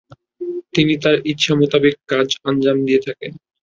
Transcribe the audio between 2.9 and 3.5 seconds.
থাকেন।